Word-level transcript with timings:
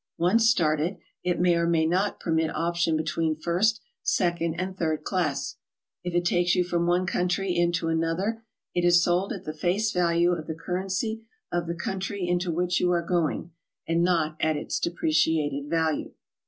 Once 0.17 0.49
started, 0.49 0.97
it 1.23 1.39
may 1.39 1.53
or 1.53 1.67
may 1.67 1.85
not 1.85 2.19
permit 2.19 2.49
option 2.55 2.97
between 2.97 3.35
first, 3.35 3.81
second 4.01 4.59
and 4.59 4.75
third 4.75 5.03
class. 5.03 5.57
If 6.03 6.15
it 6.15 6.25
takes 6.25 6.55
you 6.55 6.63
from 6.63 6.87
one 6.87 7.05
country 7.05 7.55
into 7.55 7.87
another, 7.87 8.43
it 8.73 8.83
is 8.83 9.03
sold 9.03 9.31
at 9.31 9.43
the 9.43 9.53
face 9.53 9.91
value 9.91 10.31
of 10.31 10.47
the 10.47 10.55
currency 10.55 11.27
of 11.51 11.67
the 11.67 11.75
country 11.75 12.27
into 12.27 12.49
which 12.51 12.79
you 12.79 12.91
are 12.91 13.05
going, 13.05 13.51
and 13.87 14.01
not 14.01 14.37
at 14.39 14.57
its 14.57 14.79
depreciated 14.79 15.69
value. 15.69 16.11